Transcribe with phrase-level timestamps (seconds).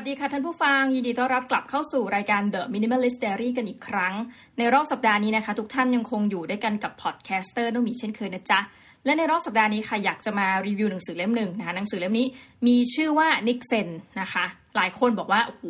[0.00, 4.14] สวัสดีค่ะท่านผู้ฟัง ยินดีต้อนรับกลับเข้าสู่รายการ The Minimalist Diary กันอีกครั้ง
[4.58, 8.60] ในรอบสัปดาห์นี้นะคะ ทุกท่านยังคงอยู่ด้วยกันกับ podcaster น้องมีเช่นเคยนะจ๊ะ
[9.04, 12.26] และในรอบสัปดาห์นี้ค่ะอยากจะมารีวิวหนังสือเล่มหนึ่งนะคะหนังสือเล่มนี้
[12.66, 13.88] มีชื่อว่า Niksen
[14.20, 14.44] นะคะ
[14.76, 15.64] หลายคนบอกว่าโอ้โห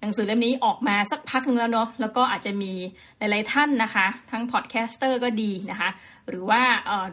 [0.00, 2.72] หนังสือเล่มนี้ออกมาสักพักนึงแล้วเนาะแล้วก็อาจจะมี
[3.18, 5.90] หลายๆท่านนะคะ ทั้ง podcaster ก็ดีนะคะ
[6.28, 6.62] หรือว่า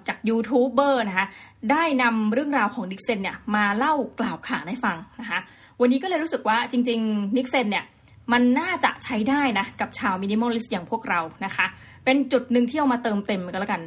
[0.07, 1.27] จากยูทูบเบอร์นะคะ
[1.71, 5.41] ได้นำเรื่องราวของ niksen เนี่ยมาเล่ากล่าวขานให้ฟังนะคะ
[5.81, 7.85] วันนี้ก็เลยรู้สึกว่าจริงๆ niksen เนี่ย
[8.33, 11.65] มันน่าจะใช้ได้นะ กับชาว minimalist อย่างพวกเรานะคะ
[12.05, 13.81] เป็นจุดหนึ่งที่เอามาเติมเต็มกันแล้วกัน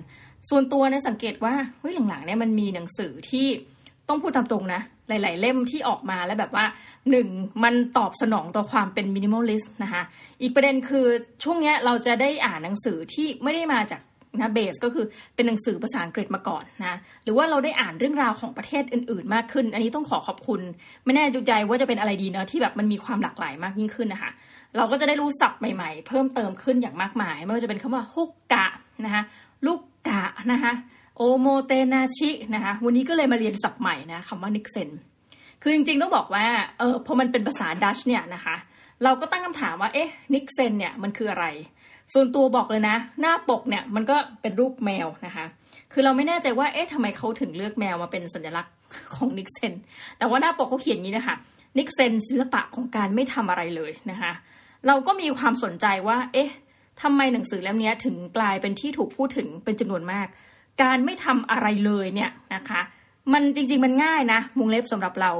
[0.51, 3.47] ส่วนตัวเนี่ยสังเกตว่าเฮ้ยหลังๆเนี่ยมันมีหนังสือที่
[4.09, 6.65] ต้องพูดตามตรงนะ หลาย ๆ เล่มที่ออกมาแล้วแบบว่า
[7.11, 7.29] หนึ่ง
[7.65, 10.03] มันตอบสนองต่อความเป็น minimalist นะคะ
[10.43, 11.07] อีกประเด็นคือ
[11.45, 14.01] ช่วงเนี้ยเราจะได้อ่านหนังสือที่ไม่ได้มาจาก
[14.39, 20.61] นะเบสก็คือเป็นหนังสือภาษาอังกฤษมาก่อนนะหรือว่าเราได้อ่านเรื่องราวของประเทศอื่น ๆ มากขึ้น อันนี้ต้องขอขอบคุณ
[21.05, 24.31] ไม่แน่ใจว่าจะเป็นอะไรดีเนาะที่แบบมันมีความหลากหลายมากยิ่งขึ้นนะคะ
[24.77, 28.67] เราก็จะได้รู้ศัพท์ใหม่ๆ เพิ่มเติมขึ้นอย่างมากมายไม่ว่าจะเป็นคำว่าฮุกกะ
[29.05, 29.23] นะคะ
[29.67, 30.73] ลูกกะนะคะ
[31.17, 34.91] โอโมเตนาชินะคะวันนี้ก็เลยมาเรียนศัพท์ใหม่นะคำว่านิกเซน
[35.63, 36.47] คือจริงๆต้องบอกว่า
[36.79, 38.57] เออพอมันเป็นภาษาดัชเนี่ยนะคะ
[39.05, 41.47] เราก็ตั้งคำถามว่าเอ๊ะniksen เนี่ยมันคืออะไร
[42.15, 45.47] ส่วนตัวบอกเลยนะ หน้าปกเนี่ยมันก็เป็นรูปแมวนะคะ
[45.93, 48.75] คือเราไม่แน่ใจว่าเอ๊ะทำไมเขาถึงเลือกแมวมาเป็นสัญลักษณ์
[49.15, 49.73] ของ niksen
[50.19, 51.37] แต่ว่าหน้าปกเขาเขียนนี้นะคะ
[51.79, 54.33] niksen ศิลปะของการไม่ทำอะไรเลยนะคะ
[54.87, 56.51] เราก็มีความสนใจว่า เอ๊ะ
[57.03, 60.27] ทำไมหนังสือเล่มนี้ถึงกลายเป็นที่ถูกพูดถึงเป็นจำนวนมาก
[60.83, 62.81] การไม่ทำอะไรเลยเนี่ยนะคะ
[63.33, 65.33] มันจริงๆมันง่ายนะวงเล็บสำหรับเรา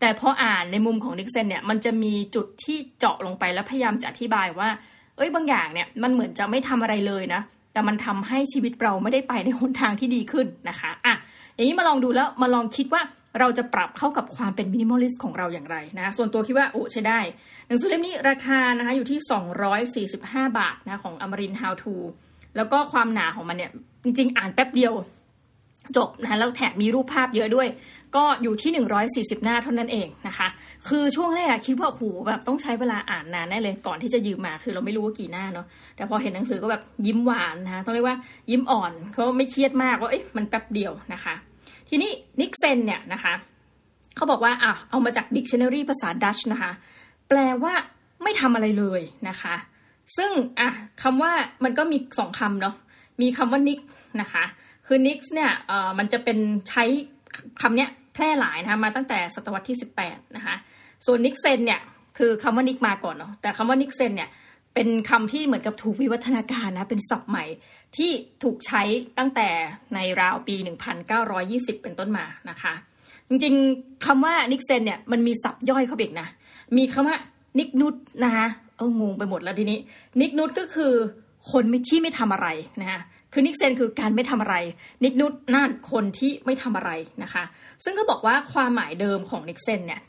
[0.00, 4.68] แต่พออ่านในมุมของ niksen เนี่ยมันจะมีจุดที่เจาะลงไปแล้วพยายามจะอธิบายว่า
[5.16, 11.14] เอ้ยบางอย่างเนี่ยมันเหมือนจะไม่ทำอะไรเลยนะ แต่มันทำให้ชีวิตเราไม่ได้ไปในหนทางที่ดีขึ้นนะคะอะ
[11.54, 13.02] อย่างนี้มาลองดูแล้วมาลองคิดว่า
[13.40, 17.20] เราจะปรับเข้ากับความเป็น minimalist ของเราอย่างไรนะ ส่วนตัวคิดว่าโอ้ใช้ได้
[17.68, 21.94] หนังสือเล่มนี้ราคานะคะอยู่ที่ 245 บาทนะของอมรินทร์ How to
[22.56, 23.72] แล้วก็ความหนาของมันเนี่ย
[24.04, 24.92] จริงๆ อ่านแป๊บเดียว
[25.96, 27.68] จบนะคะแล้วแถมมีรูปภาพเยอะด้วย
[28.16, 28.72] ก็อยู่ที่
[29.38, 30.48] 140 หน้าเท่านั้นเองนะคะ
[30.88, 35.66] คือช่วงแรกคิดว่าโหแบบต้องใช้เวลาอ่านนานแน่เลยก่อนที่จะยืมมา คือเราไม่รู้ว่ากี่หน้าเนาะ
[35.96, 38.16] แต่พอเห็นหนังสือก็แบบยิ้มหวานนะคะต้องเรียกว่า
[38.50, 41.34] ยิ้มอ่อนเขาไม่เครียดมากว่าเอ๊ะมันแป๊บเดียวนะคะ
[41.88, 42.10] ทีนี้
[42.40, 43.34] นิกเซนเนี่ยนะคะ
[44.16, 46.70] เขาบอกว่าอะเอามาจาก dictionary ภาษาดัชนะคะ
[47.28, 47.74] แปลว่า
[48.22, 49.54] ไม่ทำอะไรเลยนะคะ
[50.16, 50.68] ซึ่งอะ
[51.02, 51.32] คำว่า
[51.64, 52.74] มันก็มีสองคำเนาะ
[53.22, 53.80] มีคำว่า niks
[54.20, 54.44] นะคะ
[54.86, 56.38] คือ niks เนี่ยเอ่อมันจะเป็น
[56.68, 56.84] ใช้
[57.62, 60.56] คำเนี้ย แพร่หลายนะคะมาตั้งแต่ศตวรรษที่ 18 นะคะ
[61.06, 61.80] ส่วน niksen เนี่ย
[62.18, 64.30] คือคำว่า niks มาก่อนเนาะแต่คำว่า niksen เนี่ย
[64.74, 67.44] เป็นคำที่เหมือนกับถูกวิวัฒนาการนะเป็นศัพท์ใหม่
[67.96, 68.10] ที่
[68.42, 68.82] ถูกใช้
[69.18, 69.48] ตั้งแต่
[69.94, 70.56] ในราวปี
[71.20, 72.74] 1920 เป็นต้นมานะคะ
[73.28, 76.28] จริงๆคำว่า niksen เนี่ยมันมีศัพท์ย่อยเข้าไปอีกนะ
[76.76, 77.16] มีคำว่า
[77.58, 79.78] niksnut นะคะเอองงไปหมดแล้วทีนี้
[80.20, 80.92] niksnut ก็คือ
[81.52, 82.48] คนไม่ที่ไม่ทำอะไร
[82.80, 83.00] นะคะ
[83.34, 84.56] คือ niksen คือการไม่ทำอะไร
[85.04, 86.90] niksnut นั่นคนที่ไม่ทำอะไร
[87.22, 87.44] นะคะ
[87.84, 90.00] ซึ่งก็บอกว่าความหมายเดิมของ niksen เนี่ย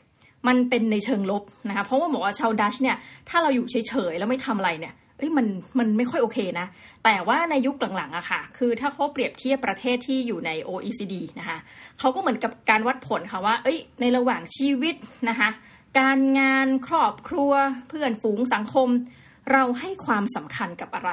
[0.47, 2.97] มันเป็นในเชิงลบนะคะเพราะว่าบอกว่าชาวดัตช์เนี่ย
[3.30, 5.46] ถ้าเราอยู่เฉยๆแล้วไม่ทำอะไรเนี่ยเอ้ยมัน
[5.80, 6.68] มันไม่ค่อยโอเคนะ
[7.03, 11.58] แต่ว่าในยุคหลังๆอะค่ะ คือถ้าเขาเปรียบเทียบประเทศที่อยู่ใน OECD นะคะ
[12.00, 14.96] เขาก็เหมือนกับการวัดผลค่ะว่า เอ้ย ในระหว่างชีวิต
[15.30, 15.50] นะคะ
[16.00, 17.52] การงานครอบครัว
[17.88, 18.90] เพื่อนฝูงสังคม
[19.52, 21.12] เราให้ความสำคัญกับอะไร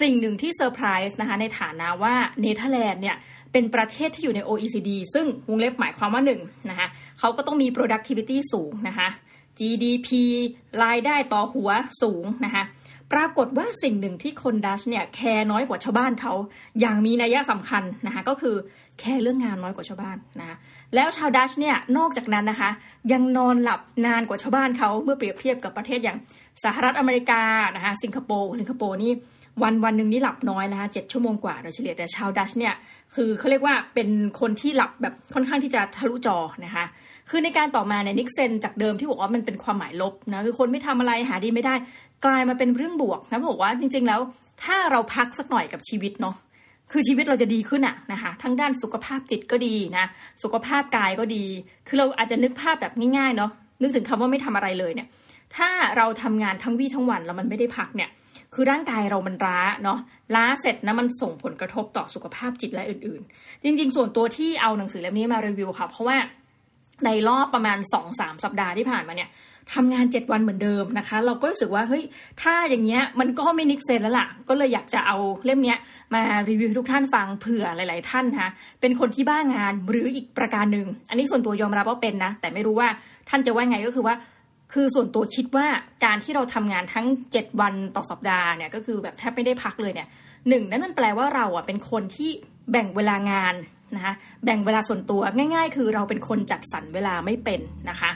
[0.00, 3.16] สิ่งหนึ่งที่เซอร์ไพรส์นะคะในฐานะว่าเนเธอร์แลนด์เนี่ย
[3.52, 6.40] เป็นประเทศที่อยู่ใน OECD ซึ่งวงเล็บหมายความว่าหนึ่ง
[6.70, 9.08] นะคะเขาก็ต้องมี productivity สูงนะคะ
[9.58, 10.08] GDP
[10.84, 11.70] รายได้ต่อหัว
[12.02, 12.64] สูงนะคะ
[13.12, 16.32] ปรากฏว่าสิ่งหนึ่งที่คนดัตช์เนี่ยแคร์น้อยกว่าชาวบ้านเขา
[16.80, 18.56] อย่างมีนัยสำคัญนะคะก็คือ
[18.98, 20.56] แคร์เรื่องงานน้อยกว่าชาวบ้านนะคะ
[20.94, 22.70] แล้วชาวดัชเนี่ยนอกจากนั้นนะคะ
[23.12, 26.18] ยังนอนหลับนานกว่าชาวบ้านเขาเมื่อเปรียบเทียบกับประเทศอย่าง
[26.64, 27.42] สหรัฐอเมริกา
[27.76, 29.12] นะคะสิงคโปร์สิงคโปร์นี่
[29.62, 32.74] วันวันหนึ่งนี่หลับน้อยนะคะเจ็ดชั่วโมงกว่าโดยเฉลี่ยแต่ชาวดัชเนี่ย
[33.14, 34.08] คือเขาเรียกว่าเป็น
[34.40, 36.84] คนที่หลับแบบค่อนข้างที่จะทะลุจอนะคะ
[37.30, 41.74] คือในการต่อมาเนี่ยนิกเซนจากเดิมที่บอกว่ามันเป็นความหมายลบนะคือคนไม่ทำอะไรหาดีไม่ได้
[42.24, 44.20] กลายมาเป็นเรื่องบวกนะบอกว่าจริง ๆ แล้ว
[44.64, 46.34] ถ้าเราพักสักหน่อยกับชีวิตเนาะ
[46.92, 50.06] คือชีวิตเราจะดีขึ้นอะนะคะทั้งด้านสุขภาพจิตก็ดีนะ
[50.42, 51.44] สุขภาพกายก็ดี
[51.88, 53.50] คือเราอาจจะนึกภาพแบบง่ายๆเนาะ
[53.82, 55.08] นึกถึงคำว่าไม่ทำอะไรเลยเนี่ย
[55.56, 58.10] ถ้าเราทำงานทั้งวี่ทั้งวันแล้วมันไม่ได้พักเนี่ย
[58.54, 59.98] คือร่างกายเรามันล้าเนาะ
[60.34, 66.16] ล้าเสร็จนะมันส่งผลกระทบต่อสุขภาพจิตและอื่น ๆ จริง ๆ ส่วนตัวที่เอาหนังสือเล่มนี้มารีวิวค่ะ เพราะว่า
[67.04, 69.30] ในรอบประมาณ2อสสัปดาห์ที่ผ่านมาเนี่ย
[69.74, 72.04] ทำงาน7วันเหมือนเดิมนะคะ เราก็รู้สึกว่าเฮ้ย
[72.42, 75.78] ถ้าอย่างเงี้ยมันก็ไม่นิกเซนแล้วล่ะ ก็เลยอยากจะเอาเล่มเนี้ย
[76.14, 78.50] มารีวิวทุกท่านฟังเผื่อหลาย ๆ ท่านนะ
[78.80, 82.88] เป็นคนที่บ้างานหรืออีกประการหนึ่งอันนี้ส่วนตัวยอมรับว่าเป็นนะ แต่ไม่รู้ว่า
[83.28, 84.14] ท่านจะว่าไงก็คือว่า
[84.72, 85.66] คือส่วนตัวคิดว่า
[86.04, 90.08] การที่เราทำงานทั้ง 7 วันต่อสัปดาห์เนี่ยก็คือแบบแทบไม่ได้พักเลยเนี่ย
[90.48, 92.30] หนึ่งนั่นมันแปลว่าเราอะเป็นคนที่
[92.70, 93.54] แบ่งเวลางาน
[93.96, 94.14] นะคะ
[94.44, 95.20] แบ่งเวลาส่วนตัว
[95.54, 98.10] ง่าย ๆ คือเราเป็นคนจัดสรรเวลาไม่เป็นนะคะ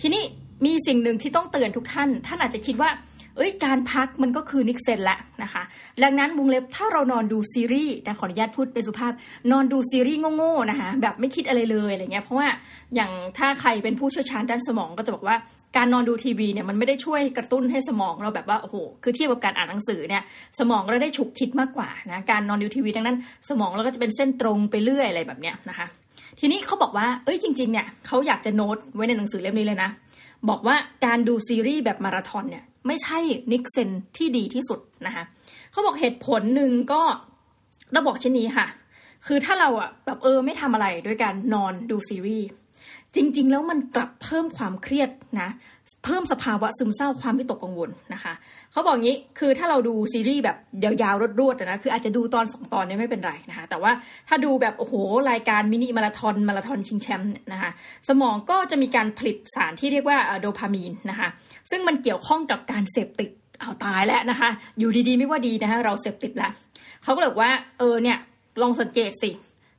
[0.00, 0.22] ทีนี้
[0.66, 2.90] มีสิ่งหนึ่งที่ต้องเตือนทุกท่าน ท่านอาจจะคิดว่า
[3.38, 5.62] เอ้ยการพักมันก็คือ niksen ละนะคะ
[6.04, 9.12] ดังนั้นวงเล็บถ้าเรานอนดูซีรีส์นะขออนุญาตพูดเป็นสุภาพ
[9.52, 12.48] นอนดูซีรีส์โง่ๆนะคะแบบไม่คิดอะไรเลยอะไรเงี้ยเพราะว่า
[12.94, 15.36] อย่างถ้าใครเป็นผู้เชี่ยวชาญด้านสมองก็จะบอกว่า
[15.76, 20.22] การนอนดูทีวีเนี่ยมันไม่ได้ช่วยกระตุ้นให้สมองเราแบบว่าโอ้โหคือเทียบกับการอ่านหนังสือเนี่ย
[20.58, 23.16] สมองเราได้ฉุกคิดมากกว่านะการนอนดูทีวีดังนั้น
[23.48, 25.86] สมองเราก็จะเป็นเส้นตรงไปเรื่อยอะไรแบบเนี้ยนะคะ
[26.40, 29.90] ทีนี้เขาบอกว่าเอ้ยจริงๆเนี่ยเขาอยากจะโน้ตไว้ในหนังสือเล่มนี้เลยนะ
[30.48, 30.76] บอกว่า
[31.06, 33.18] การดูซีรีส์แบบมาราธอนเนี่ยไม่ใช่
[33.52, 35.24] นิกเซนที่ดีที่สุดนะคะ
[35.70, 37.02] เขาบอกเหตุผลหนึ่งก็
[37.92, 38.66] เราบอกเช่นนี้ค่ะ
[39.26, 42.46] คือถ้าเราอะแบบเออไม่ทำอะไรด้วยการนอนดูซีรีส์
[43.14, 45.48] จริง ๆ แล้วมันกลับเพิ่มความเครียดนะ
[46.08, 48.34] เพิ่มสภาวะซึมเศร้าความวิตกกังวลนะคะ
[48.72, 53.92] เขาบอกงี้คือถ้าเราดูซีรีส์แบบยาวๆรวดๆนะคืออาจจะดูตอนสองตอนเนี่ยไม่เป็นไรนะคะแต่ว่า
[54.28, 54.94] ถ้าดูแบบโอ้โห
[55.30, 57.70] รายการมินิมาราทอนมาราทอนชิงแชมป์นะคะ
[58.08, 61.28] สมองก็จะมีการผลิตสารที่เรียกว่าโดพามีนนะคะ
[61.70, 66.52] ซึ่งมันเกี่ยวข้องกับการเสพติดเอาตายแล้วนะคะ อยู่ดีๆไม่ว่าดีนะคะเราเสพติดแล้ว
[67.02, 68.18] เขาก็เลยว่าเออเนี่ย
[68.62, 69.30] ลองสังเกตสิ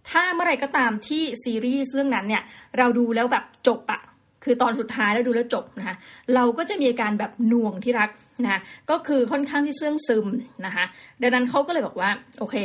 [0.09, 2.43] ถ้าเมื่อไรก็ตามที่ซีรีส์เรื่องนั้นเนี่ย
[2.77, 4.01] เราดูแล้วแบบจบอะ
[4.43, 5.95] คือตอนสุดท้ายแล้วดูแล้วจบนะคะ
[6.35, 8.09] เราก็จะมีอาการแบบหน่วงที่รัก
[8.45, 10.27] นะก็คือค่อนข้างที่เสื่องซึม
[10.65, 10.85] นะคะ
[11.21, 12.09] ดังนั้นเขาก็เลยบอกว่า
[12.39, 12.55] โอเค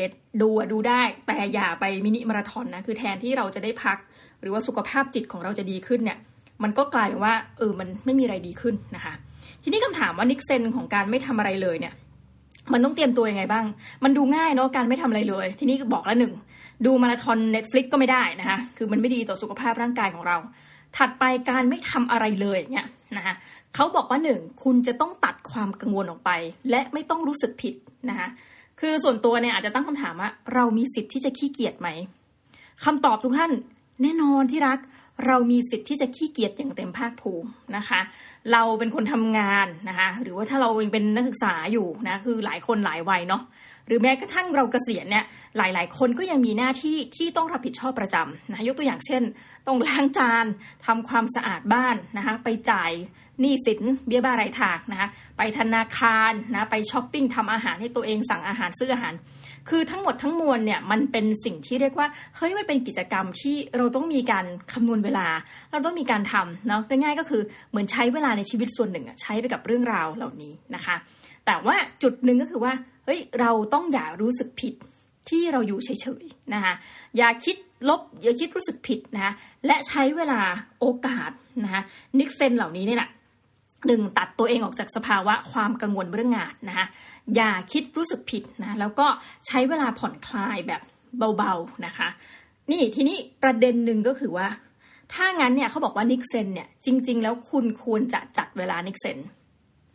[0.42, 3.98] ดูอะดูได้แต่อย่าไปมินิมาราทอนนะคือแทนที่เราจะได้พัก
[4.40, 6.18] หรือว่าสุขภาพจิตของเราจะดีขึ้นเนี่ย
[6.62, 9.14] มันก็กลายเป็นว่าเออมันไม่มีอะไรดีขึ้นนะคะ
[9.62, 11.94] ทีนี้คำถามว่านิกเซนของการไม่ทำอะไรเลยเนี่ย
[12.72, 13.64] มันต้องเตรียมตัวยังไงบ้าง
[14.04, 16.32] มันดูง่ายเนาะการไม่ทำอะไรเลย ทีนี้บอกแล้วหนึ่ง
[16.86, 20.36] ดูมาราธอน Netflix ก็ไม่ได้นะคะ คือมันไม่ดีต่อสุขภาพร่างกายของเรา
[20.96, 22.86] ถัดไปการไม่ทำอะไรเลยเนี่ย
[23.16, 23.34] นะคะ
[23.74, 26.30] เขาบอกว่าหนึ่งคุณจะต้องตัดความกังวลออกไป
[26.70, 27.74] และไม่ต้องรู้สึกผิด
[28.10, 28.28] นะคะ
[28.80, 31.88] คือส่วนตัวเนี่ยอาจจะตั้งคำถามว่าเรามีสิทธิ์ที่จะขี้เกียจไหม
[32.84, 33.52] คำตอบทุกท่าน
[34.02, 34.78] แน่นอนที่รัก
[35.26, 38.00] เรามีสิทธิ์ที่จะขี้เกียจอย่างเต็มภาคภูมินะคะ
[38.52, 43.42] เราเป็นคนทำงานนะคะ หรือว่าถ้าเราเป็นนักศึกษาอยู่นะคือหลายคนหลายวัยเนาะ
[43.86, 45.24] หรือแม้กระทั่งเราเกษียณเนี่ย
[45.56, 49.22] หลาย ๆ คนก็ยังมีหน้าที่ที่ต้องรับผิดชอบประจำนะยกตัวอย่างเช่น
[49.66, 50.44] ต้องล้างจาน
[50.86, 52.92] ทำความสะอาดบ้านนะคะไปจ่าย
[53.40, 59.14] หนี้สินเบี้ยบ้ารายทากนะคะไปธนาคารนะไปช้อปปิ้งทำอาหารให้ตัวเองสั่งอาหารซื้ออาหาร
[59.68, 65.26] คือทั้งหมดทั้งมวลเนี่ยมันเป็นสิ่งที่เรียกว่าเฮ้ยมันเป็นกิจกรรมที่เราต้องมีการคำนวณเวลา
[65.70, 70.96] เราต้องมีการทำเนาะง่ายๆก็คือเหมือนใช้เวลาในชีวิตส่วนหนึ่งใช้ไปกับเรื่องราวเหล่านี้นะคะ
[71.46, 72.72] แต่ว่าจุดหนึ่งก็คือว่า
[73.04, 74.74] เฮ้ยเราต้องอย่ารู้สึกผิด
[75.28, 76.74] ที่เราอยู่เฉยๆนะคะ
[77.16, 77.56] อย่าคิด
[77.88, 79.32] ลบอย่าคิดรู้สึกผิดนะคะ
[79.66, 80.40] และใช้เวลา
[80.80, 81.30] โอกาส
[81.64, 81.82] นะคะ
[82.18, 83.10] niksen เหล่านี้เนี่ยแหละ
[83.86, 86.86] หนึ่งตัดตัวเองออกจากสภาวะความกังวลเรื่องงานนะคะ
[87.36, 89.06] อย่าคิดรู้สึกผิดนะแล้วก็
[89.46, 90.82] ใช้เวลาผ่อนคลายแบบ
[91.36, 92.08] เบาๆนะคะ
[92.70, 94.48] นี่ทีนี้ประเด็นหนึ่งก็คือว่า
[95.14, 99.18] ถ้างั้นเนี่ยเขาบอกว่า niksen เนี่ยจริง ๆ แล้วคุณควรจะจัดเวลา niksen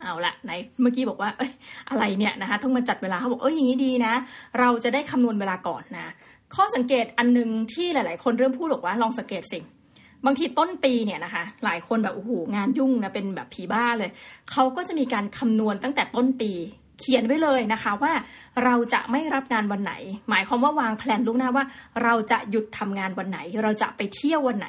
[0.02, 0.50] เอาละไหน
[0.80, 1.52] เมื่อกี้บอกว่าเอ้ย
[1.90, 4.12] อะไรเนี่ยนะคะต้องมาจัดเวลาเขาบอกเอ้ยอย่างนี้ดีนะ
[4.60, 6.12] เราจะได้คำนวณเวลาก่อนนะ
[6.54, 9.58] ข้อสังเกตอันหนึ่งที่หลาย ๆ คนเริ่มพูดบอกว่าลองสังเกตสิ
[10.26, 14.10] บางทีต้นปีเนี่ยนะคะ หลายคนแบบโอ้โหงานยุ่งนะเป็นแบบผีบ้าเลย
[14.50, 16.52] เขาก็จะมีการคำนวณตั้งแต่ต้นปี
[17.00, 18.12] เขียนไว้เลยนะคะว่า
[18.64, 19.92] เราจะไม่รับงานวันไหน
[20.30, 21.64] หมายความว่าวางแผนล่วงหน้าว่า
[22.02, 24.68] เราจะหยุดทำงานวันไหน เราจะไปเที่ยววันไหน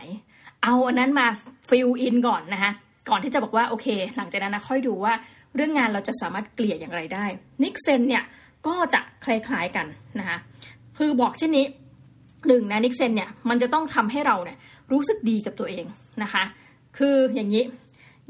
[0.63, 1.27] เอาอันนั้นมา
[1.69, 2.71] fill in ก่อนนะคะ
[3.09, 5.13] ก่อนที่จะบอกว่าโอเค หลังจากนั้นนะค่อยดูว่า
[5.55, 7.25] เรื่องงานเราจะสามารถเกลี่ยอย่างไรได้
[7.63, 8.23] niksen เนี่ย
[8.67, 9.85] ก็จะคล้ายๆกัน
[10.19, 10.37] นะคะ
[10.97, 11.65] คือบอกเช่นนี้
[12.47, 14.57] หนึ่งนะ niksen เนี่ยมันจะต้องทำให้เราเนี่ย
[14.91, 15.85] รู้สึกดีกับตัวเอง
[16.23, 16.43] นะคะ
[16.97, 17.63] คืออย่างนี้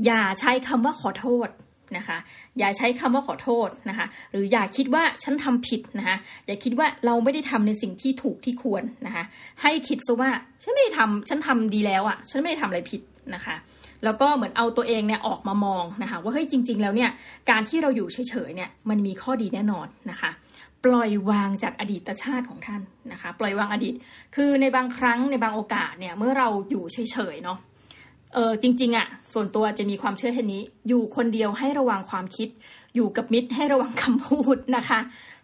[0.06, 1.50] อย่าใช้คำว่าขอโทษ
[1.98, 2.18] นะคะ
[2.60, 9.24] อย่าใช้คำว่าขอโทษนะคะ หรืออย่าคิดว่าฉันทำผิดนะคะ อย่าคิดว่าเราไม่ได้ทำในสิ่งที่ถูกที่ควรนะคะ
[9.62, 10.30] ให้คิดซะว่า
[10.64, 13.02] ฉันไม่ได้ทำฉันทำดีแล้วอะ่ะ ฉันไม่ได้ทำอะไรผิด
[13.36, 13.56] นะคะ
[14.04, 17.10] แล้วก็เหมือนเอาตัวเองเนี่ยออกมามองนะคะว่าเฮ้ยจริง ๆ แล้วเนี่ย
[17.50, 20.30] การที่เราอยู่เฉยๆเนี่ยมันมีข้อดีแน่นอนนะคะ
[20.86, 23.94] ปล่อยวางจากอดีตชาติของท่านนะคะ ปล่อยวางอดีต
[24.36, 27.58] คือในบางครั้งในบางโอกาสเนี่ยเมื่อเราอยู่เฉยๆเนาะ
[28.34, 32.50] เออจริง ๆอะ่ะส่วนตัวจะมีความเชื่อเช่นนี้ อยู่คนเดียวให้ระวังความคิด
[32.96, 35.00] อยู่กับมิตรให้ระวังคำพูดนะคะ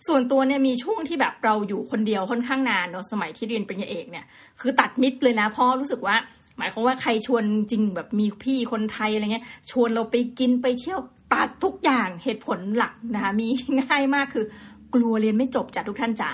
[0.08, 4.25] ส่วนตัวเนี่ยมีช่วงที่แบบเราอยู่คนเดียวค่อนข้างนานเนาะสมัยที่เรียนปริญญาเอกเนี่ย
[4.62, 6.15] คือตัดมิตรเลยนะเพราะรู้สึกว่า
[6.58, 11.00] หมายความว่าใครชวนจริงแบบมีพี่คนไทยอะไรเงี้ย ชวนเราไปกินไปเที่ยว
[11.34, 13.48] ตัดทุกอย่างเหตุผลหลักนะคะมี
[13.82, 14.46] ง่ายมากคือ
[14.94, 16.29] กลัวเรียนไม่จบจากทุกท่านจ๋า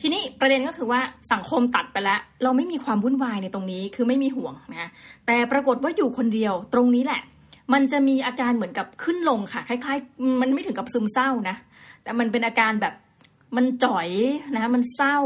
[0.00, 1.00] ทีนี้ประเด็นก็คือว่า
[1.32, 4.90] สังคมตัดไปแล้ว เราไม่มีความวุ่นวายในตรงนี้คือไม่มีห่วงนะ
[5.26, 7.20] แต่ปรากฏว่าอยู่คนเดียวตรงนี้แหละ
[7.72, 11.56] มันจะมีอาการเหมือนกับขึ้นลงค่ะ คล้ายๆ มันไม่ถึงกับซึมเศร้านะ
[12.02, 12.94] แต่มันเป็นอาการแบบ
[13.56, 14.08] มันจ่อย
[14.56, 15.16] นะมันเศร้า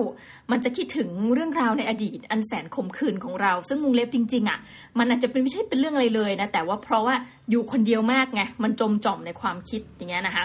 [0.51, 4.59] มันจะคิดถึงเรื่องราวในอดีต อันแสนขมขื่นของเรา ซึ่งมุงเล็บจริง ๆอะ่ะ
[4.99, 7.15] มันอาจจะเป็นไม่ใช่เป็นเรื่องอะไรเลยนะ แต่ว่าเพราะว่า
[7.51, 10.45] อยู่คนเดียวมากไง มันจมจ่อมในความคิดอย่างเงี้ยนะคะ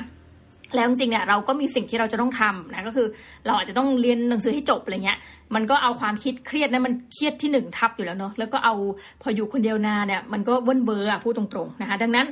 [0.76, 3.08] แล้วจริงๆเนี่ยเราก็มีสิ่งที่เราจะต้องทำนะก็คือ
[3.46, 5.18] เราอาจจะต้องเรียนหนังสือให้จบอะไรเงี้ย
[5.56, 8.74] มันก็เอาความคิดเครียดนะมันเครียดที่หนึ่งทับอยู่แล้วเนาะแล้วก็เอา
[9.22, 12.26] พออยู่คนเดียวนานเนี่ยมันก็เว้นเบอร์อะพูดตรงๆนะคะดังนั้น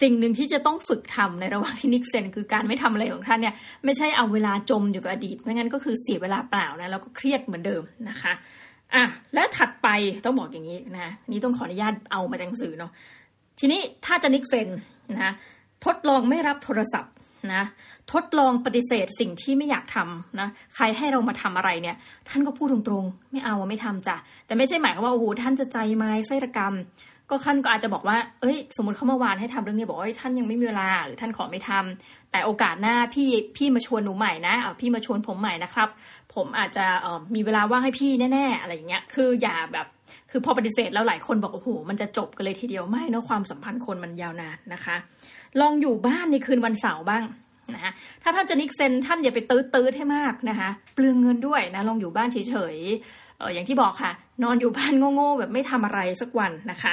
[0.00, 3.54] สิ่งหนึ่งที่จะต้องฝึกทำในระหว่างที่นิกเซนคือการไม่ทำอะไรของท่านเนี่ย
[3.84, 8.32] ไม่ใช่เอาเวลาจมอยู่กับอดีตไม่งั้นก็คือเสียเวลาเปล่านะแล้วก็เครียดเหมือนเดิมนะคะ
[8.94, 9.04] อะ
[9.34, 9.88] และถัดไป
[10.24, 12.90] ต้องบอกอย่างนี้นะนี่ต้องขออนุญาตเอามาจากหนังสือเนาะ
[13.60, 14.68] ทีนี้ถ้าจะนิกเซน
[15.12, 15.32] นะ
[15.84, 17.12] ทดลองไม่รับโทรศัพท์
[17.54, 17.62] นะ
[18.12, 21.96] ทดลองปฏิเสธสิ่งที่ไม่อยากทำนะใครให้เรามาทำอะไรเนี่ย
[22.28, 24.16] ท่านก็พูดตรงๆ ไม่เอาไม่ทำจ้ะ
[24.46, 26.74] แต่ไม่ใช่หมายความว่าโอ้โหท่านจะใจไม้ไส้ระกรรม
[27.28, 35.88] ก็ท่านก็อาจจะบอกว่าเอ้ย สมมติเขามาวานให้ทำเรื่องนี้บอกว่าท่านยังไม่มีเวลาหรือท่านขอไม่ทำแต่โอกาสหน้าพี่พี่มาชวนหนูใหม่นะเอาพี่มาชวนผมใหม่นะครับ
[36.34, 36.86] ผมอาจจะ
[37.34, 39.86] มีเวลาว่างให้พี่แน่ ๆ อะไรอย่างเงี้ยคืออย่าแบบ
[40.30, 44.96] คือพอปฏิเสธแล้วหลายคนบอกโอ้โหมันจะจบกันเลยทีเดียวไม่เนะความสัมพันธ์คนมันยาวนานนะคะ
[45.60, 47.24] ลองอยู่บ้านในคืนวันเสาร์บ้าง
[47.74, 47.92] นะ
[48.22, 56.92] ถ้าท่านจะนิกเซนท่านอย่าไปตื้อตื้อให้มากนะคะเปลืองเงินด้วยนะลองอยู่บ้านเฉยๆเอออย่างที่บอกค่ะ นอนอยู่บ้านโง่ๆแบบไม่ทำอะไรสักวันนะคะ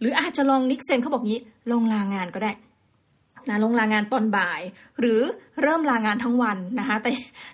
[0.00, 1.40] หรืออาจจะลองนิกเซนเขาบอกงี้
[1.72, 2.52] ลงลางานก็ได้
[3.48, 4.60] นะลงลางานตอนบ่าย
[5.00, 5.20] หรือ
[5.62, 7.10] เริ่มลางานทั้งวันนะคะ แต่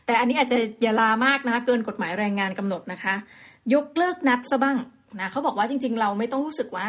[0.06, 3.14] แต่อันนี้อาจจะอย่าลามากนะคะเกินกฎหมายแรงงานกำหนดนะคะ
[3.74, 4.76] ยกเลิกนัดซะบ้าง
[5.20, 6.86] นะเขาบอกว่าจริง ๆ เราไม่ต้องรู้สึกว่า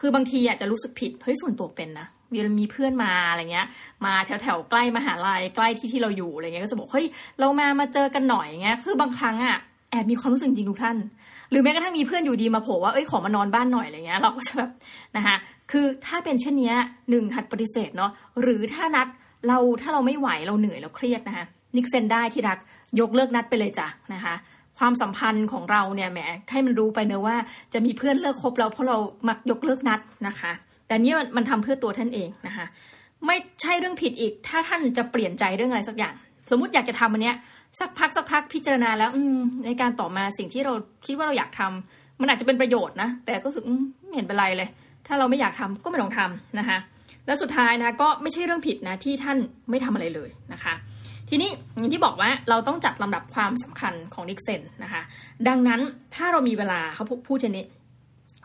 [0.00, 3.66] คือบางทีอาจจะรู้สึกผิดเฮ้ยส่วนตัวเป็นนะ มีมีเพื่อนมาอะไรเงี้ย
[4.04, 7.06] มาแถวแถวใกล้มหาลัยใกล้ที่ที่เราอยู่อะไรเงี้ยก็จะบอกเฮ้ย
[7.40, 9.56] เรามามาเจอกันหน่อยเงี้ยคือบางครั้งอะ
[9.90, 10.96] แอบมีความรู้สึกจริงทุกท่าน
[11.50, 14.70] หรือแม้กระทั่งมีเพื่อนอยู่ดีมาโผล่ว่าเอ้ยขอมานอนบ้านหน่อยอะไรเงี้ยเราก็จะแบบ
[15.16, 15.36] นะคะ
[15.70, 16.74] คือถ้าเป็นเช่นนี้
[17.10, 18.10] หนึ่งหัดปฏิเสธเนาะ
[18.42, 19.06] หรือถ้านัด
[19.48, 22.58] เราถ้าเราไม่ไหวเราเหนื่อยเราเครียดนะคะนิกเซนได้ที่รัก
[23.00, 24.34] ยกเลิกนัดไปเลยจ้ะนะคะ
[24.78, 27.36] ความสัมพันธ์ของเราเนี่ยแหมให้มันรู้ไปเนอะว่า
[27.72, 28.96] จะมีเพื่อนเลิกคบเราเพราะเรา
[29.28, 30.52] มักยกเลิกนัดนะคะ
[30.94, 32.66] แต่นี่มันทำเพื่อตัวท่านเองนะคะ
[33.26, 36.14] ไม่ใช่เรื่องผิดอีก ถ้าท่านจะเปลี่ยนใจเรื่องอะไรสักอย่าง
[36.50, 37.36] สมมุติอยากจะทำอันเนี้ย
[37.80, 39.22] สักพักสักพักพิจารณาแล้ว อื
[39.66, 40.72] ในการต่อมาสิ่งที่เรา
[41.06, 44.68] คิดว่าเราอยากทำมันอาจจะเป็นประโยชน์นะ แต่ก็รู้สึกไม่เห็นเป็นไรเลย
[45.06, 46.78] ถ้าเราไม่อยากทำก็ไม่ต้องทำนะคะ
[47.26, 49.38] แล้วสุดท้ายนะก็ไม่ใช่เรื่องผิดนะที่ท่าน
[49.70, 50.74] ไม่ทำอะไรเลยนะคะ
[51.28, 55.02] ทีนี้อย่างที่บอกว่าเราต้องจัดลำดับความสำคัญของดิกเซนนะคะ
[55.48, 55.80] ดังนั้น
[56.14, 57.64] ถ้าเรามีเวลาเขาพูดเช่นนี้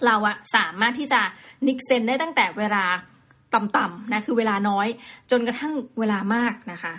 [0.05, 1.21] เราอะสามารถที่จะ
[1.67, 2.83] niksen ได้ตั้งแต่เวลา
[3.53, 4.87] ต่ำๆนะคือเวลาน้อย
[5.31, 6.93] จนกระทั่งเวลามากนะคะ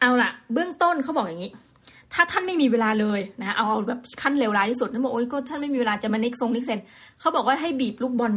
[0.00, 1.52] เอาละเบื้องต้นเขาบอกอย่างนี้
[2.14, 6.80] ถ้าท่านไม่มีเวลาเลยนะเอาแบบขั้นเลวร้ายที่สุดท่านบอกโอ๊ยก็ท่านไม่มีเวลาจะมา niks ทรง niksen
[7.20, 8.34] เขาบอกว่าให้บีบลูกบอล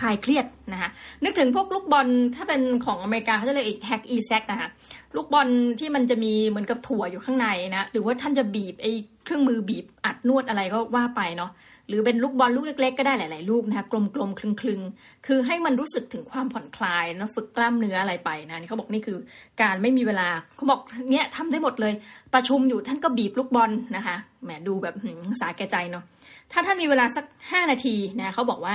[0.00, 0.90] คลายเครียดนะคะ
[1.24, 4.68] นึกถึงพวกลูกบอลถ้าเป็นของอเมริกาเขาจะเรียก hacky sack นะคะ
[5.16, 5.48] ลูกบอล
[5.80, 8.92] ที่มันจะมีเหมือนกับถั่วอยู่ข้างในนะหรือว่าท่านจะบีบไอ้
[9.24, 11.52] เครื่องมือบีบอัดนวดอะไรก็ว่าไปเนาะ
[11.88, 19.18] หรือเป็นลูกบอลลูกเล็กๆก็ได้หลาย ๆ ลูกนะคะกลมๆคลึงๆ คือให้มันรู้สึกถึงความผ่อนคลายนะฝึกกล้ามเนื้ออะไรไปนะนี่เขาบอกนี่คือ
[19.62, 21.94] การไม่มีเวลาเขาบอกเนี้ยทำได้หมดเลย
[22.34, 24.94] ประชุมอยู่ท่านก็บีบลูกบอลนะคะแหมดูแบบ
[25.40, 26.04] สาแก่ใจเนาะ
[26.52, 28.74] ถ้าท่านมีเวลาสักห้านาทีนะเขาบอกว่า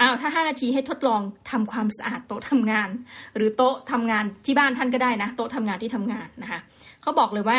[0.00, 2.88] อ้าวถ้าห้านาทีให้ทดลองทำความสะอาดโต๊ะทำงาน
[3.36, 6.60] หรือโต๊ะทำงานที่บ้านท่านก็ได้นะ โต๊ะทำงานที่ทำงานนะคะ
[7.02, 7.58] เขาบอกเลยว่า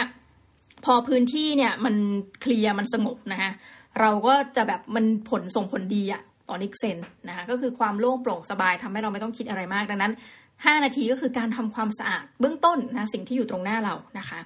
[0.86, 1.96] พอพื้นที่เนี่ยมัน
[2.42, 3.52] เคลียร์มันสงบนะคะ
[4.00, 10.14] เราก็จะแบบมันผลส่งผลดีอะต่อนิกเซนนะคะก็คือความโล่งโปร่งสบายทำให้เราไม่ต้องคิดอะไรมากดังนั้น
[10.48, 14.40] 5 นาทีก็คือการทำความสะอาดเบื้องต้นนะสิ่งที่อยู่ตรงหน้าเรานะคะ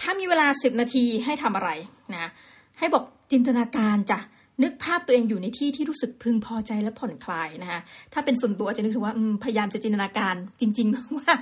[0.00, 1.70] ถ้ามีเวลา 10 นาทีให้ทำอะไร
[2.12, 2.30] นะ
[2.78, 4.18] ให้บอกจินตนาการจ้ะ
[4.62, 7.80] นึกภาพตัวเองอยู่ในที่ที่รู้สึกพึงพอใจและผ่อนคลายนะคะ
[8.12, 9.14] ถ้าเป็นส่วนตัวจะนึกถึงว่า
[9.44, 11.32] พยายามจะจินตนาการจริง ๆ ว่า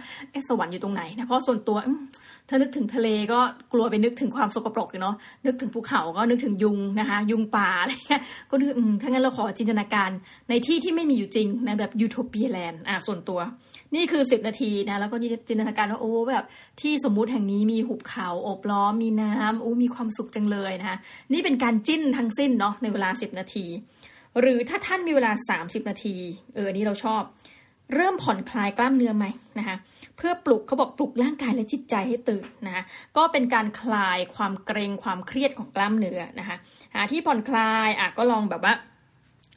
[0.48, 1.78] สวรรค์อยู่ตรงไหนนะเพราะส่วนตัว
[2.48, 3.40] ถ้านึกถึงทะเลก็
[3.72, 8.68] กลัวไปนึกถึงความสกปรกเนาะนึกถึงภูเขาก็นึกถึงยุงนะคะยุงป่าอะไรเงี้ยก็นึก
[9.02, 10.10] ถ้างั้นเราขอจินตนาการ
[10.48, 13.40] ในที่ที่ไม่มีอยู่จริงนะแบบยูโทเปียแลนด์อะส่วนตัว
[13.94, 15.16] นี่คือสิบนาทีนะ แล้วก็
[15.48, 16.44] จินตนาการว่าโอ้แบบ
[16.80, 20.98] ที่สมมุติแห่งนี้มีหุบเขาอบล้อมมีน้ำโอ้มีความสุขจังเลยนะคะ
[21.32, 23.66] นี่เป็นการจิ้นทั้งสิ้นเนาะในเวลาสิบนาที
[24.40, 26.16] หรือถ้าท่านมีเวลาสามสิบนาที
[26.54, 27.22] เออนี้เราชอบ
[27.94, 29.26] เริ่มผ่อนคลายกล้ามเนื้อไหม
[29.58, 29.76] นะคะ
[30.16, 32.82] เพื่อปลุกเขาบอกปลุกร่างกายและจิตใจให้ตื่นนะคะ
[33.16, 36.56] ก็เป็นการคลายความเกรงความเครียดของกล้ามเนื้อนะคะ
[36.94, 38.74] หาที่ผ่อนคลายอะก็ลองแบบว่า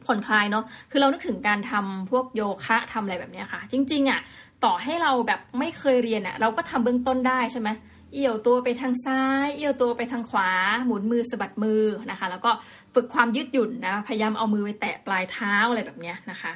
[0.05, 4.21] ผ่อนคลายเนาะ คือเรานึกถึงการทำพวกโยคะทำอะไรแบบนี้ค่ะ จริง ๆอะ
[4.63, 7.69] ต่อให้เราแบบไม่เคยเรียนอะ เราก็ทำเบื้องต้นได้ใช่ไหม
[8.13, 10.49] เอี่ยวตัวไปทางซ้าย เอี่ยวตัวไปทางขวา
[10.85, 12.51] หมุนมือสะบัดมือนะคะ แล้วก็
[12.93, 16.51] ฝึกความยืดหยุ่นนะ พยายามเอามือไปแตะปลายเท้าอะไรแบบนี้นะคะ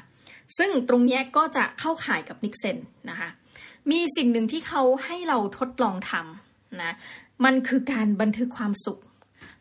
[0.58, 2.78] ซึ่งตรงนี้ก็จะเข้าข่ายกับนิกเซน
[3.10, 3.30] นะคะ
[3.92, 6.94] มีสิ่งหนึ่งที่เขาให้เราทดลองทำนะ
[7.46, 9.00] มันคือการบันทึกความสุข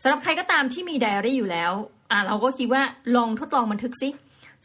[0.02, 1.72] สำหรับใครก็ตามที่มีไดอารี่อยู่แล้ว
[2.10, 2.82] อ่าเราก็คิดว่า
[3.16, 4.08] ลองทดลองบันทึกซิ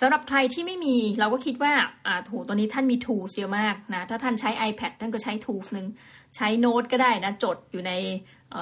[0.01, 1.73] สำหรับใครที่ไม่มีเราก็คิดว่า
[2.07, 5.87] อ่าถูตอนนี้ท่านมี tools เยอะมากนะถ้าท่านใช้ iPad ท่านก็ใช้ tools หนึ่ง
[6.35, 7.91] ใช้โน้ตก็ได้นะ จดอยู่ใน